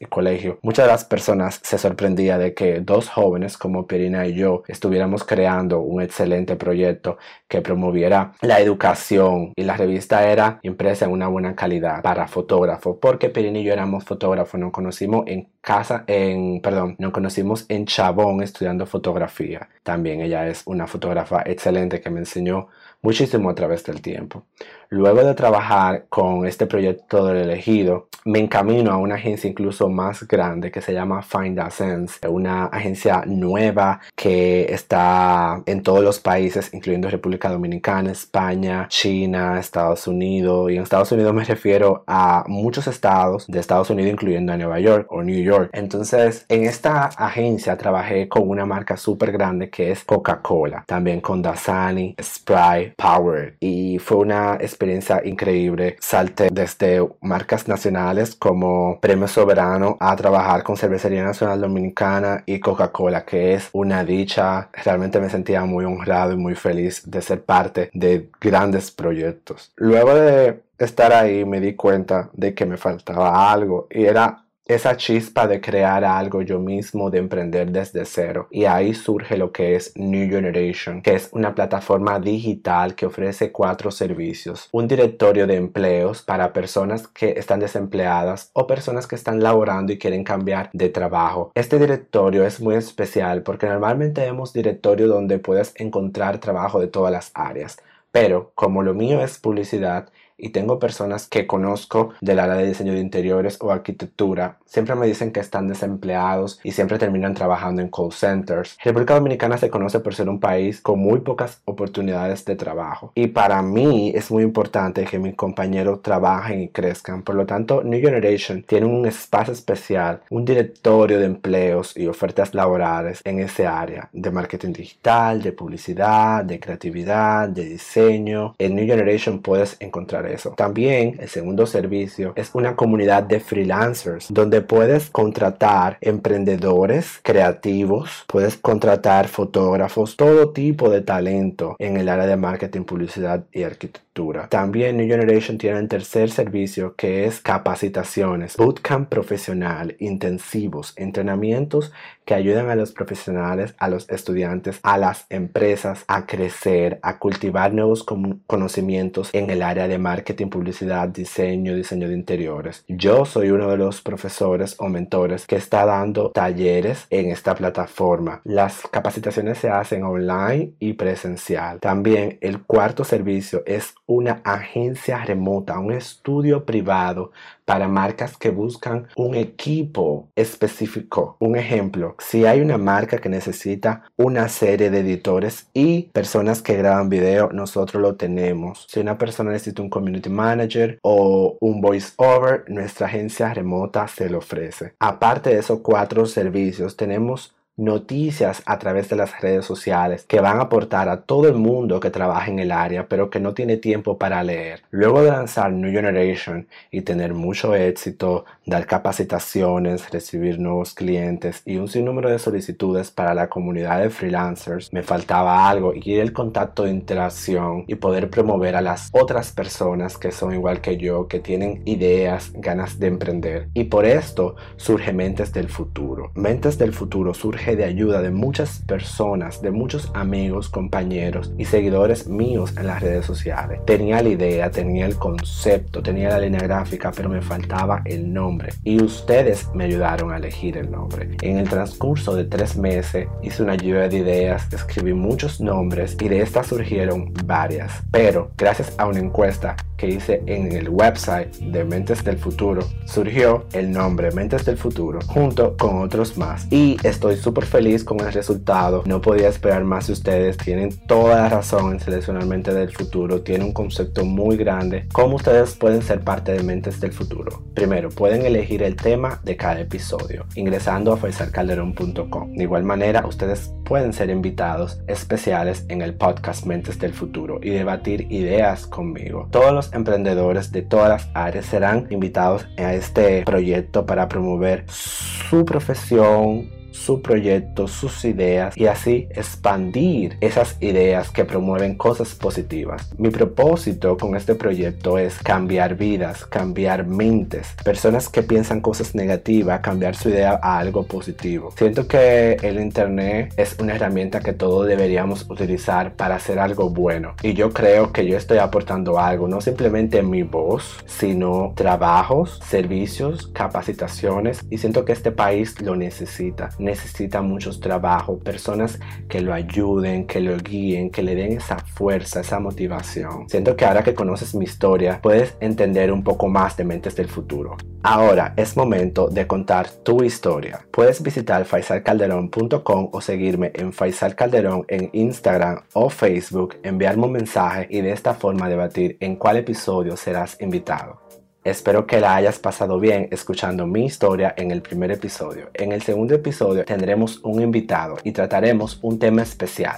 y 0.00 0.04
colegios, 0.06 0.58
muchas 0.62 0.86
de 0.86 0.92
las 0.92 1.04
personas 1.04 1.60
se 1.62 1.78
sorprendía 1.78 2.38
de 2.38 2.54
que 2.54 2.80
dos 2.80 3.08
jóvenes 3.08 3.56
como 3.58 3.86
Pierina 3.86 4.26
y 4.26 4.34
yo 4.34 4.62
estuviéramos 4.68 5.24
creando 5.24 5.80
un 5.80 6.02
excelente 6.02 6.56
proyecto 6.56 7.18
que 7.48 7.60
promoviera 7.60 8.32
la 8.40 8.60
educación 8.60 9.52
y 9.56 9.64
la 9.64 9.76
revista 9.76 10.30
era 10.30 10.58
impresa 10.62 11.04
en 11.04 11.12
una 11.12 11.28
buena 11.28 11.54
calidad 11.54 12.02
para 12.02 12.26
fotógrafos 12.26 12.98
porque 13.00 13.28
Pierina 13.28 13.58
y 13.58 13.64
yo 13.64 13.72
éramos 13.72 14.04
fotógrafos, 14.04 14.58
nos 14.60 14.72
conocimos 14.72 15.24
en 15.26 15.48
casa, 15.60 16.04
en, 16.06 16.60
perdón, 16.60 16.96
nos 16.98 17.12
conocimos 17.12 17.64
en 17.68 17.86
Chabón 17.86 18.42
estudiando 18.42 18.86
fotografía. 18.86 19.68
También 19.82 20.20
ella 20.20 20.46
es 20.46 20.62
una 20.66 20.86
fotógrafa 20.86 21.42
excelente 21.46 22.00
que 22.00 22.10
me 22.10 22.20
enseñó 22.20 22.68
muchísimo 23.02 23.50
a 23.50 23.54
través 23.54 23.84
del 23.84 24.00
tiempo. 24.00 24.44
Luego 24.90 25.24
de 25.24 25.34
trabajar 25.34 26.06
con 26.08 26.46
este 26.46 26.66
proyecto 26.66 27.26
del 27.26 27.38
elegido, 27.38 28.08
me 28.26 28.38
encamino 28.38 28.90
a 28.90 28.96
una 28.96 29.16
agencia 29.16 29.50
incluso 29.50 29.90
más 29.90 30.26
grande 30.26 30.70
que 30.70 30.80
se 30.80 30.94
llama 30.94 31.20
Find 31.20 31.60
a 31.60 31.70
Sense, 31.70 32.26
una 32.26 32.66
agencia 32.66 33.22
nueva 33.26 34.00
que 34.16 34.72
está 34.72 35.62
en 35.66 35.82
todos 35.82 36.02
los 36.02 36.20
países, 36.20 36.72
incluyendo 36.72 37.10
República 37.10 37.50
Dominicana, 37.50 38.12
España, 38.12 38.86
China, 38.88 39.58
Estados 39.58 40.06
Unidos. 40.06 40.70
Y 40.70 40.76
en 40.76 40.82
Estados 40.82 41.12
Unidos 41.12 41.34
me 41.34 41.44
refiero 41.44 42.02
a 42.06 42.44
muchos 42.46 42.86
estados 42.86 43.46
de 43.46 43.60
Estados 43.60 43.90
Unidos, 43.90 44.12
incluyendo 44.12 44.52
a 44.52 44.56
Nueva 44.56 44.80
York 44.80 45.06
o 45.10 45.22
New 45.22 45.42
York. 45.42 45.68
Entonces, 45.74 46.46
en 46.48 46.64
esta 46.64 47.04
agencia 47.04 47.76
trabajé 47.76 48.28
con 48.28 48.48
una 48.48 48.64
marca 48.64 48.96
súper 48.96 49.32
grande 49.32 49.68
que 49.68 49.90
es 49.90 50.02
Coca-Cola, 50.04 50.84
también 50.86 51.20
con 51.20 51.42
Dasani, 51.42 52.14
Sprite, 52.22 52.94
Power. 52.96 53.56
Y 53.60 53.98
fue 53.98 54.16
una 54.16 54.54
experiencia 54.54 54.83
increíble. 55.24 55.96
Salté 56.00 56.48
desde 56.50 57.06
marcas 57.20 57.68
nacionales 57.68 58.34
como 58.34 58.98
Premio 59.00 59.28
Soberano 59.28 59.96
a 60.00 60.14
trabajar 60.16 60.62
con 60.62 60.76
Cervecería 60.76 61.24
Nacional 61.24 61.60
Dominicana 61.60 62.42
y 62.46 62.60
Coca-Cola, 62.60 63.24
que 63.24 63.54
es 63.54 63.68
una 63.72 64.04
dicha. 64.04 64.68
Realmente 64.84 65.20
me 65.20 65.30
sentía 65.30 65.64
muy 65.64 65.84
honrado 65.84 66.32
y 66.32 66.36
muy 66.36 66.54
feliz 66.54 67.02
de 67.04 67.22
ser 67.22 67.42
parte 67.42 67.90
de 67.92 68.28
grandes 68.40 68.90
proyectos. 68.90 69.72
Luego 69.76 70.14
de 70.14 70.62
estar 70.78 71.12
ahí 71.12 71.44
me 71.44 71.60
di 71.60 71.74
cuenta 71.74 72.30
de 72.32 72.54
que 72.54 72.66
me 72.66 72.76
faltaba 72.76 73.52
algo 73.52 73.86
y 73.90 74.04
era 74.04 74.43
esa 74.66 74.96
chispa 74.96 75.46
de 75.46 75.60
crear 75.60 76.04
algo 76.04 76.40
yo 76.40 76.58
mismo, 76.58 77.10
de 77.10 77.18
emprender 77.18 77.70
desde 77.70 78.06
cero. 78.06 78.48
Y 78.50 78.64
ahí 78.64 78.94
surge 78.94 79.36
lo 79.36 79.52
que 79.52 79.76
es 79.76 79.92
New 79.94 80.28
Generation, 80.30 81.02
que 81.02 81.14
es 81.14 81.28
una 81.32 81.54
plataforma 81.54 82.18
digital 82.18 82.94
que 82.94 83.06
ofrece 83.06 83.52
cuatro 83.52 83.90
servicios. 83.90 84.68
Un 84.72 84.88
directorio 84.88 85.46
de 85.46 85.56
empleos 85.56 86.22
para 86.22 86.54
personas 86.54 87.06
que 87.08 87.34
están 87.36 87.60
desempleadas 87.60 88.50
o 88.54 88.66
personas 88.66 89.06
que 89.06 89.16
están 89.16 89.42
laborando 89.42 89.92
y 89.92 89.98
quieren 89.98 90.24
cambiar 90.24 90.70
de 90.72 90.88
trabajo. 90.88 91.52
Este 91.54 91.78
directorio 91.78 92.46
es 92.46 92.60
muy 92.60 92.76
especial 92.76 93.42
porque 93.42 93.66
normalmente 93.66 94.22
vemos 94.22 94.54
directorio 94.54 95.08
donde 95.08 95.38
puedes 95.38 95.74
encontrar 95.76 96.38
trabajo 96.38 96.80
de 96.80 96.88
todas 96.88 97.12
las 97.12 97.30
áreas. 97.34 97.76
Pero 98.14 98.52
como 98.54 98.82
lo 98.82 98.94
mío 98.94 99.22
es 99.22 99.38
publicidad, 99.38 100.08
y 100.36 100.50
tengo 100.50 100.78
personas 100.78 101.26
que 101.28 101.46
conozco 101.46 102.10
del 102.20 102.38
área 102.38 102.56
de 102.56 102.66
diseño 102.66 102.92
de 102.92 103.00
interiores 103.00 103.58
o 103.60 103.70
arquitectura, 103.70 104.58
siempre 104.66 104.94
me 104.94 105.06
dicen 105.06 105.32
que 105.32 105.40
están 105.40 105.68
desempleados 105.68 106.60
y 106.62 106.72
siempre 106.72 106.98
terminan 106.98 107.34
trabajando 107.34 107.82
en 107.82 107.88
call 107.88 108.12
centers. 108.12 108.76
República 108.82 109.14
Dominicana 109.14 109.58
se 109.58 109.70
conoce 109.70 110.00
por 110.00 110.14
ser 110.14 110.28
un 110.28 110.40
país 110.40 110.80
con 110.80 110.98
muy 110.98 111.20
pocas 111.20 111.60
oportunidades 111.64 112.44
de 112.44 112.56
trabajo 112.56 113.12
y 113.14 113.28
para 113.28 113.62
mí 113.62 114.12
es 114.14 114.30
muy 114.30 114.42
importante 114.42 115.04
que 115.04 115.18
mis 115.18 115.34
compañeros 115.34 116.02
trabajen 116.02 116.62
y 116.62 116.68
crezcan. 116.68 117.22
Por 117.22 117.34
lo 117.36 117.46
tanto, 117.46 117.82
New 117.82 118.00
Generation 118.00 118.62
tiene 118.62 118.86
un 118.86 119.06
espacio 119.06 119.52
especial, 119.52 120.22
un 120.30 120.44
directorio 120.44 121.18
de 121.18 121.26
empleos 121.26 121.96
y 121.96 122.06
ofertas 122.06 122.54
laborales 122.54 123.20
en 123.24 123.40
ese 123.40 123.66
área 123.66 124.08
de 124.12 124.30
marketing 124.30 124.72
digital, 124.72 125.42
de 125.42 125.52
publicidad, 125.52 126.44
de 126.44 126.60
creatividad, 126.60 127.48
de 127.48 127.64
diseño. 127.64 128.54
En 128.58 128.74
New 128.74 128.86
Generation 128.86 129.40
puedes 129.40 129.76
encontrar 129.80 130.23
eso. 130.26 130.50
También 130.56 131.16
el 131.20 131.28
segundo 131.28 131.66
servicio 131.66 132.32
es 132.36 132.50
una 132.54 132.76
comunidad 132.76 133.22
de 133.22 133.40
freelancers 133.40 134.26
donde 134.30 134.62
puedes 134.62 135.10
contratar 135.10 135.98
emprendedores 136.00 137.20
creativos, 137.22 138.24
puedes 138.26 138.56
contratar 138.56 139.28
fotógrafos, 139.28 140.16
todo 140.16 140.52
tipo 140.52 140.90
de 140.90 141.02
talento 141.02 141.76
en 141.78 141.96
el 141.96 142.08
área 142.08 142.26
de 142.26 142.36
marketing, 142.36 142.82
publicidad 142.82 143.44
y 143.52 143.62
arquitectura. 143.62 144.03
También 144.48 144.96
New 144.96 145.08
Generation 145.08 145.58
tiene 145.58 145.80
el 145.80 145.88
tercer 145.88 146.30
servicio 146.30 146.94
que 146.94 147.26
es 147.26 147.40
capacitaciones, 147.40 148.56
bootcamp 148.56 149.08
profesional, 149.08 149.96
intensivos, 149.98 150.92
entrenamientos 150.96 151.92
que 152.24 152.34
ayudan 152.34 152.70
a 152.70 152.76
los 152.76 152.92
profesionales, 152.92 153.74
a 153.78 153.88
los 153.88 154.08
estudiantes, 154.08 154.78
a 154.84 154.98
las 154.98 155.26
empresas 155.30 156.04
a 156.06 156.26
crecer, 156.26 157.00
a 157.02 157.18
cultivar 157.18 157.74
nuevos 157.74 158.06
conocimientos 158.46 159.30
en 159.32 159.50
el 159.50 159.62
área 159.62 159.88
de 159.88 159.98
marketing, 159.98 160.48
publicidad, 160.48 161.08
diseño, 161.08 161.74
diseño 161.74 162.08
de 162.08 162.14
interiores. 162.14 162.84
Yo 162.86 163.24
soy 163.24 163.50
uno 163.50 163.68
de 163.68 163.78
los 163.78 164.00
profesores 164.00 164.76
o 164.78 164.88
mentores 164.88 165.46
que 165.46 165.56
está 165.56 165.84
dando 165.84 166.30
talleres 166.30 167.06
en 167.10 167.30
esta 167.30 167.56
plataforma. 167.56 168.40
Las 168.44 168.82
capacitaciones 168.90 169.58
se 169.58 169.70
hacen 169.70 170.04
online 170.04 170.72
y 170.78 170.92
presencial. 170.92 171.80
También 171.80 172.38
el 172.40 172.62
cuarto 172.62 173.02
servicio 173.02 173.62
es 173.66 173.94
una 174.06 174.40
agencia 174.44 175.24
remota, 175.24 175.78
un 175.78 175.92
estudio 175.92 176.64
privado 176.64 177.32
para 177.64 177.88
marcas 177.88 178.36
que 178.36 178.50
buscan 178.50 179.08
un 179.16 179.34
equipo 179.34 180.28
específico. 180.36 181.36
Un 181.40 181.56
ejemplo, 181.56 182.14
si 182.18 182.44
hay 182.44 182.60
una 182.60 182.78
marca 182.78 183.18
que 183.18 183.28
necesita 183.28 184.04
una 184.16 184.48
serie 184.48 184.90
de 184.90 185.00
editores 185.00 185.68
y 185.72 186.10
personas 186.12 186.62
que 186.62 186.76
graban 186.76 187.08
video, 187.08 187.50
nosotros 187.52 188.02
lo 188.02 188.16
tenemos. 188.16 188.86
Si 188.90 189.00
una 189.00 189.16
persona 189.16 189.50
necesita 189.50 189.82
un 189.82 189.90
community 189.90 190.28
manager 190.28 190.98
o 191.02 191.56
un 191.60 191.80
voice 191.80 192.12
over, 192.16 192.64
nuestra 192.68 193.06
agencia 193.06 193.52
remota 193.54 194.06
se 194.08 194.28
lo 194.28 194.38
ofrece. 194.38 194.94
Aparte 194.98 195.50
de 195.50 195.58
esos 195.58 195.80
cuatro 195.80 196.26
servicios, 196.26 196.96
tenemos 196.96 197.54
noticias 197.76 198.62
a 198.66 198.78
través 198.78 199.08
de 199.08 199.16
las 199.16 199.40
redes 199.40 199.64
sociales 199.64 200.24
que 200.28 200.40
van 200.40 200.58
a 200.58 200.64
aportar 200.64 201.08
a 201.08 201.22
todo 201.22 201.48
el 201.48 201.54
mundo 201.54 201.98
que 201.98 202.10
trabaja 202.10 202.50
en 202.50 202.60
el 202.60 202.70
área 202.70 203.08
pero 203.08 203.30
que 203.30 203.40
no 203.40 203.54
tiene 203.54 203.76
tiempo 203.76 204.16
para 204.16 204.42
leer. 204.42 204.82
Luego 204.90 205.22
de 205.22 205.30
lanzar 205.30 205.72
New 205.72 205.90
Generation 205.90 206.68
y 206.90 207.02
tener 207.02 207.34
mucho 207.34 207.74
éxito, 207.74 208.44
dar 208.64 208.86
capacitaciones, 208.86 210.10
recibir 210.10 210.58
nuevos 210.58 210.94
clientes 210.94 211.62
y 211.64 211.76
un 211.76 211.88
sinnúmero 211.88 212.30
de 212.30 212.38
solicitudes 212.38 213.10
para 213.10 213.34
la 213.34 213.48
comunidad 213.48 214.00
de 214.00 214.10
freelancers, 214.10 214.92
me 214.92 215.02
faltaba 215.02 215.68
algo 215.68 215.92
y 215.94 216.14
el 216.14 216.32
contacto 216.32 216.84
de 216.84 216.90
interacción 216.90 217.84
y 217.88 217.96
poder 217.96 218.30
promover 218.30 218.76
a 218.76 218.82
las 218.82 219.10
otras 219.12 219.52
personas 219.52 220.16
que 220.16 220.30
son 220.30 220.54
igual 220.54 220.80
que 220.80 220.96
yo, 220.96 221.26
que 221.26 221.40
tienen 221.40 221.82
ideas, 221.86 222.52
ganas 222.54 222.98
de 222.98 223.08
emprender. 223.08 223.68
Y 223.74 223.84
por 223.84 224.04
esto 224.04 224.56
surge 224.76 225.12
Mentes 225.12 225.52
del 225.52 225.68
Futuro. 225.68 226.30
Mentes 226.34 226.78
del 226.78 226.92
Futuro 226.92 227.34
surge 227.34 227.63
de 227.72 227.84
ayuda 227.84 228.20
de 228.20 228.30
muchas 228.30 228.80
personas, 228.86 229.62
de 229.62 229.70
muchos 229.70 230.10
amigos, 230.14 230.68
compañeros 230.68 231.52
y 231.56 231.64
seguidores 231.64 232.28
míos 232.28 232.74
en 232.76 232.86
las 232.86 233.02
redes 233.02 233.24
sociales. 233.24 233.80
Tenía 233.86 234.22
la 234.22 234.28
idea, 234.28 234.70
tenía 234.70 235.06
el 235.06 235.16
concepto, 235.16 236.02
tenía 236.02 236.28
la 236.28 236.40
línea 236.40 236.60
gráfica, 236.60 237.10
pero 237.14 237.28
me 237.28 237.40
faltaba 237.40 238.02
el 238.04 238.32
nombre. 238.32 238.72
Y 238.84 239.02
ustedes 239.02 239.68
me 239.74 239.84
ayudaron 239.84 240.32
a 240.32 240.36
elegir 240.36 240.76
el 240.76 240.90
nombre. 240.90 241.36
En 241.40 241.58
el 241.58 241.68
transcurso 241.68 242.36
de 242.36 242.44
tres 242.44 242.76
meses 242.76 243.26
hice 243.42 243.62
una 243.62 243.74
lluvia 243.74 244.08
de 244.08 244.18
ideas, 244.18 244.72
escribí 244.72 245.14
muchos 245.14 245.60
nombres 245.60 246.16
y 246.20 246.28
de 246.28 246.42
estas 246.42 246.66
surgieron 246.66 247.32
varias. 247.44 248.02
Pero 248.10 248.50
gracias 248.56 248.92
a 248.98 249.06
una 249.06 249.20
encuesta 249.20 249.76
que 249.96 250.08
hice 250.08 250.42
en 250.46 250.72
el 250.72 250.88
website 250.88 251.54
de 251.56 251.84
Mentes 251.84 252.24
del 252.24 252.38
Futuro, 252.38 252.86
surgió 253.06 253.66
el 253.72 253.92
nombre 253.92 254.30
Mentes 254.32 254.64
del 254.64 254.76
Futuro 254.76 255.20
junto 255.26 255.76
con 255.76 256.02
otros 256.02 256.36
más. 256.36 256.66
Y 256.70 256.96
estoy 257.02 257.36
súper 257.36 257.66
feliz 257.66 258.04
con 258.04 258.20
el 258.20 258.32
resultado. 258.32 259.02
No 259.06 259.20
podía 259.20 259.48
esperar 259.48 259.84
más 259.84 260.06
de 260.06 260.14
ustedes. 260.14 260.56
Tienen 260.56 260.96
toda 261.06 261.36
la 261.36 261.48
razón 261.48 261.92
en 261.92 262.00
seleccionar 262.00 262.46
Mentes 262.46 262.74
del 262.74 262.92
Futuro. 262.92 263.42
Tiene 263.42 263.64
un 263.64 263.72
concepto 263.72 264.24
muy 264.24 264.56
grande. 264.56 265.06
¿Cómo 265.12 265.36
ustedes 265.36 265.74
pueden 265.74 266.02
ser 266.02 266.20
parte 266.20 266.52
de 266.52 266.62
Mentes 266.62 267.00
del 267.00 267.12
Futuro? 267.12 267.62
Primero, 267.74 268.08
pueden 268.08 268.44
elegir 268.44 268.82
el 268.82 268.96
tema 268.96 269.40
de 269.44 269.56
cada 269.56 269.80
episodio 269.80 270.46
ingresando 270.54 271.12
a 271.12 271.16
faisalcalderón.com. 271.16 272.52
De 272.52 272.62
igual 272.62 272.84
manera, 272.84 273.26
ustedes 273.26 273.72
pueden 273.84 274.12
ser 274.12 274.30
invitados 274.30 275.00
especiales 275.06 275.84
en 275.88 276.02
el 276.02 276.14
podcast 276.14 276.66
Mentes 276.66 276.98
del 276.98 277.12
Futuro 277.12 277.60
y 277.62 277.70
debatir 277.70 278.26
ideas 278.32 278.86
conmigo. 278.86 279.48
Todos 279.50 279.72
los 279.72 279.92
emprendedores 279.92 280.72
de 280.72 280.82
todas 280.82 281.08
las 281.08 281.30
áreas 281.34 281.66
serán 281.66 282.06
invitados 282.10 282.66
a 282.78 282.94
este 282.94 283.44
proyecto 283.44 284.06
para 284.06 284.28
promover 284.28 284.84
su 284.88 285.64
profesión, 285.64 286.70
su 286.94 287.20
proyecto, 287.20 287.88
sus 287.88 288.24
ideas 288.24 288.76
y 288.76 288.86
así 288.86 289.26
expandir 289.30 290.36
esas 290.40 290.76
ideas 290.80 291.30
que 291.30 291.44
promueven 291.44 291.96
cosas 291.96 292.34
positivas. 292.34 293.10
Mi 293.18 293.30
propósito 293.30 294.16
con 294.16 294.36
este 294.36 294.54
proyecto 294.54 295.18
es 295.18 295.38
cambiar 295.38 295.96
vidas, 295.96 296.46
cambiar 296.46 297.06
mentes, 297.06 297.74
personas 297.84 298.28
que 298.28 298.42
piensan 298.42 298.80
cosas 298.80 299.14
negativas, 299.14 299.80
cambiar 299.80 300.14
su 300.14 300.28
idea 300.28 300.60
a 300.62 300.78
algo 300.78 301.04
positivo. 301.04 301.72
Siento 301.76 302.06
que 302.06 302.56
el 302.62 302.80
Internet 302.80 303.52
es 303.56 303.76
una 303.80 303.96
herramienta 303.96 304.40
que 304.40 304.52
todos 304.52 304.86
deberíamos 304.86 305.50
utilizar 305.50 306.14
para 306.14 306.36
hacer 306.36 306.58
algo 306.58 306.90
bueno 306.90 307.34
y 307.42 307.54
yo 307.54 307.70
creo 307.70 308.12
que 308.12 308.24
yo 308.24 308.36
estoy 308.36 308.58
aportando 308.58 309.18
algo, 309.18 309.48
no 309.48 309.60
simplemente 309.60 310.22
mi 310.22 310.42
voz, 310.42 311.02
sino 311.06 311.72
trabajos, 311.74 312.60
servicios, 312.64 313.48
capacitaciones 313.48 314.64
y 314.70 314.78
siento 314.78 315.04
que 315.04 315.12
este 315.12 315.32
país 315.32 315.80
lo 315.80 315.96
necesita 315.96 316.70
necesita 316.84 317.42
muchos 317.42 317.80
trabajos, 317.80 318.40
personas 318.42 318.98
que 319.28 319.40
lo 319.40 319.52
ayuden, 319.52 320.26
que 320.26 320.40
lo 320.40 320.56
guíen, 320.58 321.10
que 321.10 321.22
le 321.22 321.34
den 321.34 321.52
esa 321.52 321.78
fuerza, 321.78 322.40
esa 322.40 322.60
motivación. 322.60 323.48
Siento 323.48 323.76
que 323.76 323.84
ahora 323.84 324.02
que 324.02 324.14
conoces 324.14 324.54
mi 324.54 324.64
historia, 324.64 325.20
puedes 325.22 325.56
entender 325.60 326.12
un 326.12 326.22
poco 326.22 326.48
más 326.48 326.76
de 326.76 326.84
Mentes 326.84 327.16
del 327.16 327.28
Futuro. 327.28 327.76
Ahora 328.02 328.52
es 328.56 328.76
momento 328.76 329.28
de 329.28 329.46
contar 329.46 329.88
tu 329.88 330.22
historia. 330.22 330.86
Puedes 330.90 331.22
visitar 331.22 331.64
faisalcalderón.com 331.64 333.08
o 333.12 333.20
seguirme 333.20 333.72
en 333.74 333.92
Faisal 333.92 334.34
Calderón 334.34 334.84
en 334.88 335.08
Instagram 335.12 335.80
o 335.94 336.10
Facebook, 336.10 336.76
enviarme 336.82 337.24
un 337.24 337.32
mensaje 337.32 337.86
y 337.88 338.02
de 338.02 338.12
esta 338.12 338.34
forma 338.34 338.68
debatir 338.68 339.16
en 339.20 339.36
cuál 339.36 339.56
episodio 339.56 340.16
serás 340.16 340.60
invitado. 340.60 341.23
Espero 341.64 342.06
que 342.06 342.20
la 342.20 342.36
hayas 342.36 342.58
pasado 342.58 343.00
bien 343.00 343.28
escuchando 343.30 343.86
mi 343.86 344.04
historia 344.04 344.52
en 344.54 344.70
el 344.70 344.82
primer 344.82 345.10
episodio. 345.10 345.70
En 345.72 345.92
el 345.92 346.02
segundo 346.02 346.34
episodio 346.34 346.84
tendremos 346.84 347.40
un 347.42 347.62
invitado 347.62 348.18
y 348.22 348.32
trataremos 348.32 348.98
un 349.00 349.18
tema 349.18 349.40
especial. 349.40 349.96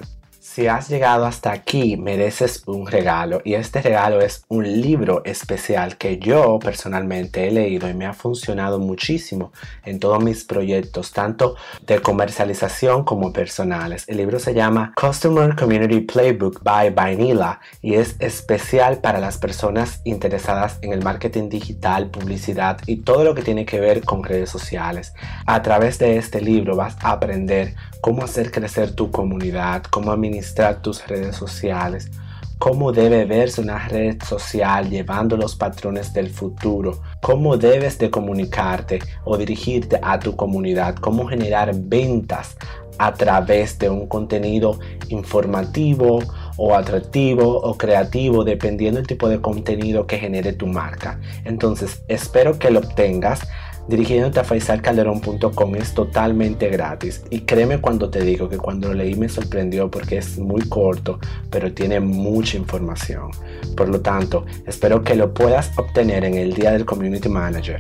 Si 0.49 0.69
has 0.69 0.89
llegado 0.89 1.27
hasta 1.27 1.51
aquí, 1.51 1.97
mereces 1.97 2.63
un 2.67 2.87
regalo 2.87 3.43
y 3.45 3.55
este 3.55 3.83
regalo 3.83 4.21
es 4.21 4.45
un 4.49 4.81
libro 4.81 5.23
especial 5.25 5.99
que 5.99 6.19
yo 6.19 6.61
personalmente 6.61 7.47
he 7.47 7.51
leído 7.51 7.91
y 7.91 7.95
me 7.95 8.07
ha 8.07 8.15
funcionado 8.15 8.79
muchísimo 8.79 9.53
en 9.85 9.99
todos 9.99 10.23
mis 10.23 10.45
proyectos, 10.45 11.13
tanto 11.13 11.57
de 11.85 12.01
comercialización 12.01 13.05
como 13.05 13.33
personales. 13.35 14.05
El 14.07 14.19
libro 14.19 14.39
se 14.39 14.55
llama 14.55 14.95
Customer 14.99 15.55
Community 15.57 16.01
Playbook 16.01 16.63
by 16.63 16.91
Vanilla 16.91 17.61
y 17.83 17.95
es 17.95 18.15
especial 18.21 19.01
para 19.01 19.19
las 19.19 19.39
personas 19.39 20.01
interesadas 20.05 20.79
en 20.81 20.93
el 20.93 21.03
marketing 21.03 21.51
digital, 21.51 22.09
publicidad 22.09 22.79
y 22.87 22.99
todo 22.99 23.25
lo 23.25 23.35
que 23.35 23.43
tiene 23.43 23.67
que 23.67 23.81
ver 23.81 24.05
con 24.05 24.23
redes 24.23 24.49
sociales. 24.49 25.13
A 25.45 25.61
través 25.61 25.99
de 25.99 26.17
este 26.17 26.41
libro 26.41 26.77
vas 26.77 26.97
a 27.03 27.11
aprender 27.11 27.75
cómo 28.07 28.23
hacer 28.23 28.53
crecer 28.53 28.93
tu 28.93 29.11
comunidad, 29.11 29.83
cómo 29.91 30.13
administrar 30.13 30.81
tus 30.81 31.05
redes 31.09 31.35
sociales, 31.35 32.09
cómo 32.57 32.93
debe 32.93 33.25
verse 33.25 33.61
una 33.61 33.89
red 33.89 34.23
social 34.23 34.89
llevando 34.89 35.37
los 35.37 35.57
patrones 35.57 36.13
del 36.13 36.31
futuro, 36.31 37.03
cómo 37.21 37.57
debes 37.57 37.99
de 37.99 38.09
comunicarte 38.09 39.01
o 39.25 39.37
dirigirte 39.37 39.99
a 40.01 40.21
tu 40.21 40.37
comunidad, 40.37 40.95
cómo 40.95 41.27
generar 41.27 41.73
ventas 41.75 42.57
a 42.99 43.13
través 43.13 43.77
de 43.81 43.91
un 43.91 44.07
contenido 44.07 44.79
informativo 45.09 46.21
o 46.57 46.77
atractivo 46.77 47.61
o 47.61 47.77
creativo 47.77 48.45
dependiendo 48.45 48.99
del 48.99 49.09
tipo 49.09 49.29
de 49.29 49.41
contenido 49.41 50.07
que 50.07 50.19
genere 50.19 50.53
tu 50.53 50.69
marca. 50.69 51.19
Entonces 51.45 52.05
espero 52.07 52.57
que 52.61 52.71
lo 52.71 52.79
obtengas 52.79 53.41
dirigiéndote 53.89 54.41
a 54.41 54.45
faisalcalderón.com 54.45 55.77
es 55.77 55.95
totalmente 55.95 56.69
gratis 56.69 57.23
y 57.31 57.41
créeme 57.41 57.81
cuando 57.81 58.11
te 58.11 58.23
digo 58.23 58.49
que 58.49 58.59
cuando 58.59 58.89
lo 58.89 58.95
leí 58.95 59.15
me 59.15 59.29
sorprendió 59.29 59.91
porque 59.91 60.19
es 60.19 60.39
muy 60.39 60.63
corto 60.69 61.19
pero 61.51 61.73
tiene 61.73 62.01
mucha 62.01 62.57
información 62.57 63.31
por 63.77 63.89
lo 63.89 64.01
tanto 64.01 64.47
espero 64.67 65.03
que 65.03 65.15
lo 65.15 65.33
puedas 65.33 65.71
obtener 65.79 66.25
en 66.25 66.35
el 66.35 66.53
día 66.53 66.73
del 66.73 66.85
community 66.85 67.29
manager 67.29 67.79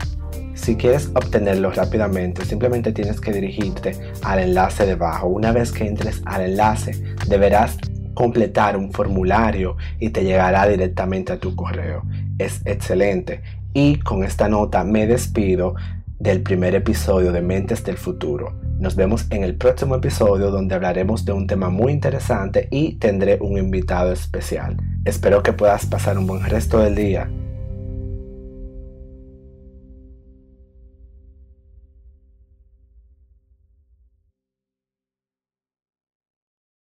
si 0.54 0.74
quieres 0.74 1.10
obtenerlo 1.14 1.70
rápidamente, 1.70 2.44
simplemente 2.44 2.90
tienes 2.90 3.20
que 3.20 3.30
dirigirte 3.30 3.92
al 4.22 4.40
enlace 4.40 4.86
debajo. 4.86 5.28
Una 5.28 5.52
vez 5.52 5.70
que 5.70 5.86
entres 5.86 6.22
al 6.24 6.42
enlace, 6.42 6.92
deberás 7.28 7.76
completar 8.14 8.76
un 8.76 8.90
formulario 8.90 9.76
y 10.00 10.10
te 10.10 10.24
llegará 10.24 10.66
directamente 10.66 11.32
a 11.32 11.38
tu 11.38 11.54
correo. 11.54 12.02
Es 12.38 12.62
excelente. 12.64 13.42
Y 13.74 13.98
con 13.98 14.24
esta 14.24 14.48
nota 14.48 14.82
me 14.82 15.06
despido 15.06 15.76
del 16.18 16.42
primer 16.42 16.74
episodio 16.74 17.32
de 17.32 17.42
Mentes 17.42 17.84
del 17.84 17.96
Futuro. 17.96 18.58
Nos 18.78 18.96
vemos 18.96 19.26
en 19.30 19.42
el 19.42 19.56
próximo 19.56 19.96
episodio 19.96 20.50
donde 20.50 20.74
hablaremos 20.74 21.24
de 21.24 21.32
un 21.32 21.46
tema 21.46 21.70
muy 21.70 21.92
interesante 21.92 22.68
y 22.70 22.96
tendré 22.96 23.38
un 23.40 23.58
invitado 23.58 24.12
especial. 24.12 24.76
Espero 25.04 25.42
que 25.42 25.52
puedas 25.52 25.86
pasar 25.86 26.18
un 26.18 26.26
buen 26.26 26.44
resto 26.44 26.78
del 26.78 26.94
día 26.94 27.28